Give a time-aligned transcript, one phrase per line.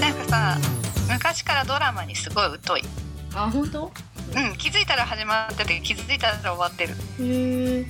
[0.00, 0.58] なんかさ
[1.12, 2.82] 昔からドラマにすごい疎い。
[3.34, 3.84] あ本当？
[3.84, 6.94] うん気づいたら始まってて気づいたら終わってる。
[7.20, 7.84] へえ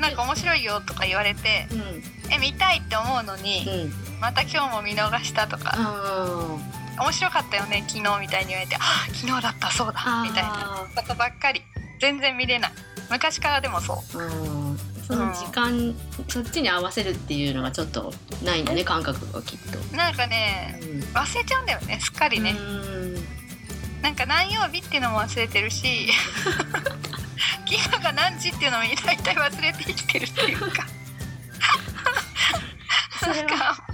[0.00, 2.02] なんか面白いよとか言われてうん。
[2.32, 3.92] え見たいって思うのにうん。
[4.20, 6.58] また今日も見逃したとかあ
[7.00, 8.80] 面白かったよね昨日みたいに言われてあ
[9.12, 11.60] 昨日だったそうだあみたいなことばっかり。
[12.00, 12.72] 全然見れない。
[13.10, 14.18] 昔からでもそう。
[14.18, 14.22] う
[14.58, 14.61] ん
[15.06, 15.94] その時間、
[16.28, 18.12] そっちに合わせるっていうのがちょっと
[18.44, 19.96] ないんだね感覚がきっと。
[19.96, 20.80] なんかね
[21.12, 23.14] 忘れちゃうんだよねすっかりね、うん。
[24.02, 26.08] なんか何曜日っていうのも忘れてるし
[27.68, 30.86] 昨日が何時っていうのも大体忘れて生きてるっていうか。
[33.20, 33.84] それはか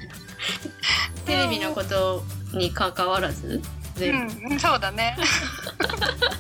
[1.26, 3.60] テレビのことに関わらず？
[4.00, 5.16] うんそうだね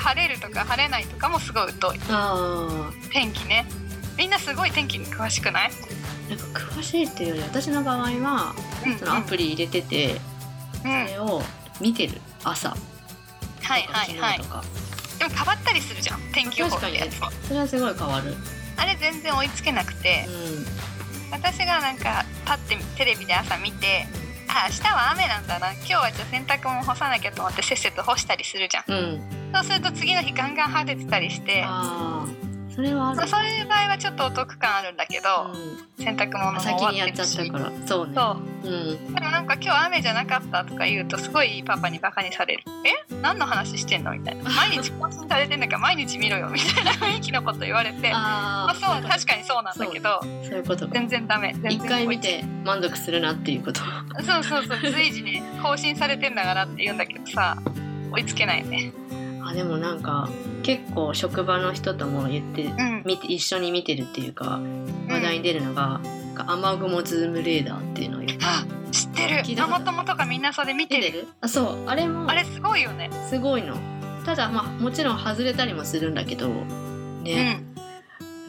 [0.00, 2.00] 晴れるとか晴れないとかもすごい疎い。
[2.08, 3.66] あ天気ね。
[4.16, 10.20] みんなすごい天気に詳しくない、あなんか詳しいっていうより私の場合はうんそのアプリ入れてて、
[10.84, 11.06] うん。
[11.06, 11.42] それを
[11.80, 12.70] 見てる朝。
[12.70, 14.38] はいはいはい。
[15.18, 18.34] でも変わったりするじゃん天気予報ってやつもそれはすごい変わる。
[18.76, 20.26] あれ全然追いつけなくて。
[20.28, 20.90] う
[21.32, 24.04] 私がなんかパッてテレビで朝見て
[24.48, 25.72] あ明日は雨なんだな。
[25.72, 31.64] 今日はじゃあ洗濯物干さなきゃと思ってせっせと干したりするじゃんん、うん、そうすると次の日ガンガン晴れてたりして
[32.74, 33.28] それはある。
[33.28, 35.26] そういう場合はちょっとお得感あるんだけど、
[35.98, 37.72] う洗濯物もん、終先にやっちゃわってるしったから。
[37.86, 38.14] そうね。
[38.14, 38.68] そう。
[38.68, 42.62] うん、でもなんか今日雨じゃなかったとか言うとすごいパパにバカにされる。
[43.10, 43.14] え？
[43.16, 44.44] 何の話してんのみたいな。
[44.44, 48.12] 毎日更新されてんだから毎日見ろよみたいな雰囲気のこと言われて。
[48.12, 50.94] まああそう確かにそうなんだけどそういうことか。
[50.94, 51.52] 全然ダメ。
[51.54, 53.80] 全然一回見て満足するなっていうこと。
[54.22, 54.92] そうそうそう。
[54.92, 57.58] 随時ね更新されてんだからって言うんだけどさ
[58.12, 58.92] 追いつけないね
[59.42, 60.28] あでもなんか
[60.62, 63.02] 結構職場の人とも言ってうん。
[63.06, 64.60] 見て一緒に見てるっていうか
[65.08, 66.00] 話題に出るのが、
[66.36, 69.56] 雨雲ズームレーダーっていうのを言ってあ知ってる。
[69.58, 71.06] ママ友とかみんなそれ見てる？
[71.06, 71.28] 見てる？
[71.40, 71.86] あそう。
[71.86, 73.10] あれもあれすごいよね。
[73.28, 73.76] すごいの。
[74.24, 77.74] ただまあもちろん外れたりもするんだけどうね、ん。
[77.74, 77.82] だ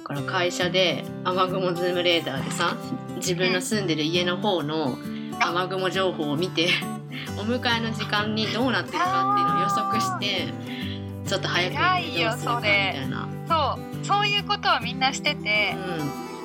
[0.03, 2.75] から会社で雨雲ズームレーダーでさ
[3.15, 4.97] 自分の住んでる家の方の
[5.39, 6.67] 雨雲情報を見て
[7.37, 10.53] お迎えの時間にどうなってるかっていうのを予測して
[11.31, 13.29] ちょっと早く行ってどうするかみたいな。
[13.47, 14.05] そう。
[14.05, 15.73] そういうことはみんなしてて、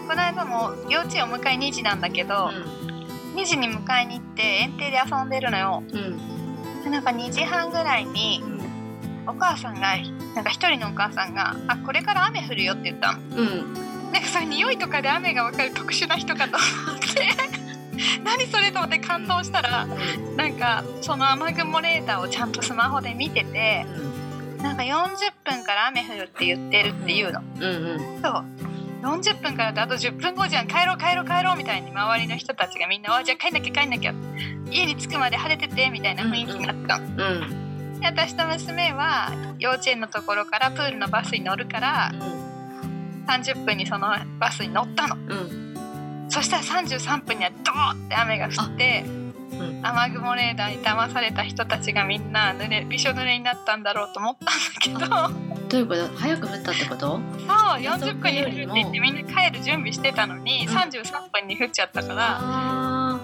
[0.07, 2.53] この間も幼稚園お迎え2時なんだけど、
[3.35, 5.83] 2時に迎えに行って園庭で遊んでるのよ。
[5.91, 5.99] うん。
[5.99, 8.41] うんでなんか2時半ぐらいに
[9.27, 9.97] お母さんが
[10.37, 13.19] なんか一人のお母さんが「あこれから雨降るよ」って言ったの。
[13.35, 13.75] うん。
[14.13, 17.57] なんかそれ匂いとかで雨が分かる特殊な人かと思って。
[18.23, 19.87] 何それと思って感動したら
[20.37, 23.87] なんかその雨雲レーダーをちゃんとスマホで見てて
[24.63, 27.41] なんか40分から雨降るって言ってるっていうの。
[27.41, 28.23] うんうん。
[28.23, 28.45] そう。
[29.03, 30.67] 40分からだあと10分後じゃん。
[30.67, 34.15] 帰ろう帰ろう帰ろうみたいに周りの人たちがみんな「あじゃあ帰んなきゃ帰んなきゃ。
[34.71, 36.99] 家に着くまで晴れてて」みたいな雰囲気になった。
[36.99, 37.07] の。
[37.07, 38.01] うん。
[38.01, 42.13] で私と娘は幼稚園のところからプールのバスに乗るから
[43.27, 45.17] 30分にそのバスに乗ったの。
[45.17, 46.27] うん。
[46.29, 49.26] そしたら33分にはドーって雨が降ってうん
[49.83, 54.99] 雨雲レーダーに騙された人たちがみんな濡れびしょ濡れになったんだろうと思ったんだけど。
[55.01, 55.35] そう
[55.69, 56.17] どういうこと？
[56.17, 60.75] 早く降ったってこと？40分に降るって言ってみんな帰る準備してたのにうん。
[60.75, 62.39] 33分に降っちゃったから。
[62.41, 63.19] あ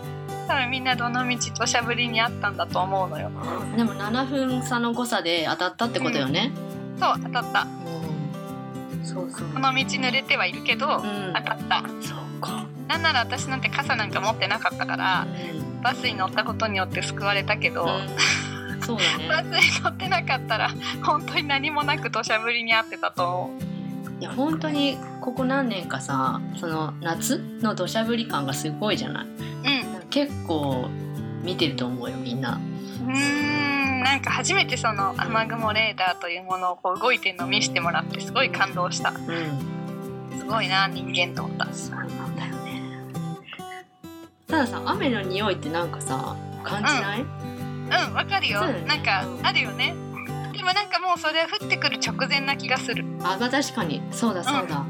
[0.48, 3.30] 多分みんなどの道土砂降りにあったんだと思うのよ。
[3.30, 6.50] ーでも7分差の誤差で当たったってことよね、
[6.98, 7.62] そう当たった。
[7.62, 9.48] うん、そうそう。
[9.48, 11.32] この道濡れてはいるけどうん。
[11.36, 11.84] 当たった。
[12.00, 18.98] そうか、なんなら私なんて傘なんか持ってなかったからうんバスに乗ったことによって救われたけど、うん、そう
[19.28, 20.70] だバねスに乗ってなかったら
[21.02, 23.72] 本当に何もなく土砂降りにあってたと思う。
[24.20, 29.26] いや本当にここ何年かさその夏の土砂降り感がすごいじゃない？
[29.26, 29.28] う
[29.98, 30.08] ん。
[30.10, 30.88] 結構
[31.42, 32.60] 見てると思うよみんな。
[33.04, 34.02] うーん。
[34.04, 39.10] なんか初めてその雨雲レーダーというものをこう動いてるのを見せてもらってすごい感動した。
[39.10, 40.38] うん。
[40.38, 41.66] すごいな人間と思った
[44.52, 48.14] たださ雨の匂いってなんかさ感じない、うん。
[48.14, 48.84] わかるよ、ね。
[48.86, 49.94] なんかあるよね。
[50.52, 53.02] でもなんかもうそれ降ってくる直前な気がする。
[53.20, 54.02] あまあ確かに。
[54.12, 54.84] そうだそうだ、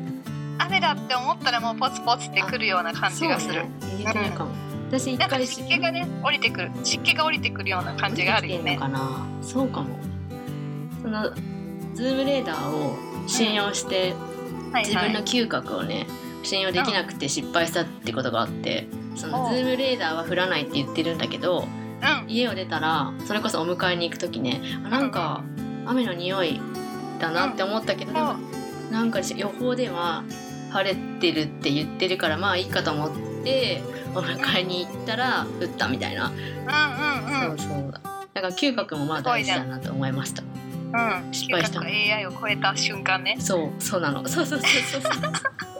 [0.58, 3.70] 雨だって思ったらもうポツポツってくるような感じがする、そうね。
[3.98, 4.50] 言えてるかも、
[4.88, 6.72] 私一回湿気がね降りてくる。
[6.82, 8.80] 湿気が降りてくるような感じがあるよね。
[9.42, 9.96] そうかも。
[11.00, 11.30] その
[11.94, 12.96] ズームレーダーを
[13.28, 14.12] 信用して、
[14.72, 16.08] はい自分のはい嗅覚をね
[16.42, 21.66] 信用できなくて失敗したってことがあってそのズームレーダーは降らないって言ってるんだけど
[22.02, 22.28] うん。
[22.28, 25.44] 家を出たらそれこそお迎えに行く時ねあなんか
[25.86, 26.60] 雨の匂い
[27.18, 28.34] だなって思ったけど、でも
[28.90, 30.24] なんか予報では
[30.70, 33.10] 晴れてるって言ってるからまあいいかと思っ
[33.44, 33.82] て
[34.14, 37.58] お迎えに行ったら降ったみたいな、うんうんうん。
[37.58, 38.00] そうそうだ。
[38.00, 40.42] から嗅覚もまあ大事だなと思いました。
[40.42, 40.46] う
[41.30, 41.32] ん。
[41.32, 43.36] 失敗した AI を超えた瞬間ね。
[43.38, 44.26] そうそうなの。
[44.28, 45.18] そうそうそうそうそ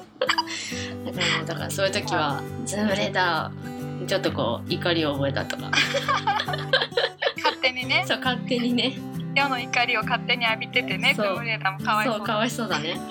[1.13, 5.71] うだからだからそういう時はズームレーダーちょっとこう怒りを覚えたとか。
[5.71, 8.05] 勝手にね。
[8.07, 8.95] そう勝手にね。
[9.35, 12.17] 世の怒りを勝手に浴びててねズームレーダーもかわいそう。
[12.17, 12.97] うそかわいそうだね。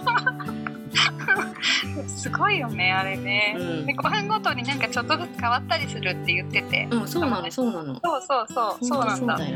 [2.07, 3.85] すごいよねあれね、うん。
[3.85, 6.87] でご飯ごとになんかちょっとずつ変わったりするって言ってて。
[6.91, 7.99] うんそうなのそうなの。
[8.03, 9.37] そうそうそうそうなんだ。
[9.47, 9.51] い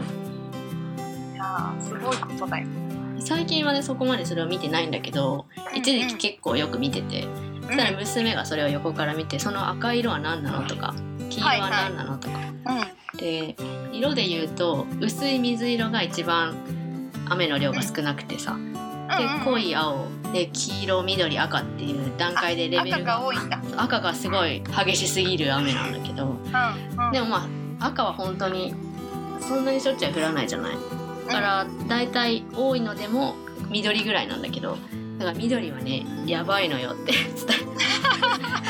[1.35, 2.67] やーすごいことだよ。
[3.19, 7.27] 最近はねそこまでそれを見てないんだけど一時期結構よく見てて、
[7.65, 10.93] そしたらうん娘がそれを横から見てその赤い色は何なのとか
[11.29, 12.45] 黄色は何なのとか、うん
[13.17, 13.55] で
[13.93, 16.53] 色で言うと薄い水色が一番
[17.29, 18.79] 雨の量が少なくてさ、うんで
[19.23, 19.45] うん。
[19.45, 20.07] 濃い青。
[20.33, 23.21] で黄色緑赤っていう段階でレベ赤ルが
[23.77, 26.25] 赤がすごい激しすぎる雨なんだけど。
[26.25, 27.11] うんうん。
[27.13, 27.47] でもま
[27.79, 28.73] あ赤は本当に
[29.39, 30.75] そんなにしょっちゅう降らないじゃない。
[31.27, 33.35] だから大体多いのでも
[33.69, 34.77] 緑ぐらいなんだけど
[35.17, 37.13] だから緑はねやばいのよって。
[37.13, 37.65] 伝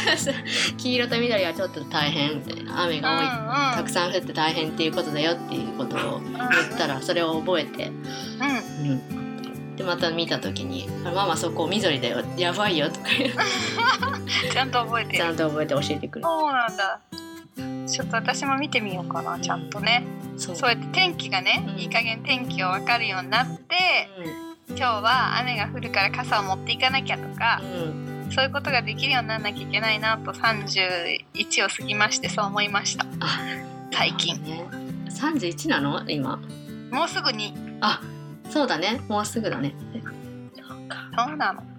[0.05, 8.91] え黄色と緑はちょっと大変みたいな雨が多い、たくさん降って大変っていうことだよっていうことを言ったらそれを覚えて、うん。
[8.91, 13.07] うん、でまた見た時に「ママそこ緑だよやばいよ」とか
[14.51, 15.17] ちゃんと覚えてる。
[15.17, 16.27] ちゃんと覚えて教えてくれる。
[16.27, 16.99] そうなんだ。
[17.87, 20.03] ちょっと私も見てみようかなちゃんとね。
[20.37, 20.55] そう。
[20.55, 21.79] そうやって天気がね、うん。
[21.79, 33.05] いい加減天気を分かるようになってう今日は雨が降るから傘を持っていかなきゃとかん、うん、そういうことができるようにならなきゃいけないなと31を過ぎましてそう思いました。
[33.21, 33.39] あ
[33.93, 34.43] 最近。
[34.43, 34.65] ね。
[35.09, 36.03] 31なの？
[36.09, 36.37] 今。
[36.91, 37.53] もうすぐに。
[37.79, 38.01] あ
[38.49, 39.01] そうだね。
[39.07, 39.73] もうすぐだね。
[41.17, 41.74] そうなの